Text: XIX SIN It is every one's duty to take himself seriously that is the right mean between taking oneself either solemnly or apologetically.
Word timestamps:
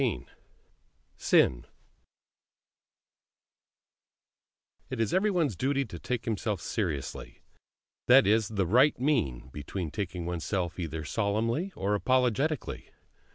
XIX 0.01 0.25
SIN 1.15 1.65
It 4.89 4.99
is 4.99 5.13
every 5.13 5.29
one's 5.29 5.55
duty 5.55 5.85
to 5.85 5.99
take 5.99 6.25
himself 6.25 6.59
seriously 6.59 7.43
that 8.07 8.25
is 8.25 8.47
the 8.47 8.65
right 8.65 8.99
mean 8.99 9.49
between 9.53 9.91
taking 9.91 10.25
oneself 10.25 10.79
either 10.79 11.05
solemnly 11.05 11.71
or 11.75 11.93
apologetically. 11.93 12.89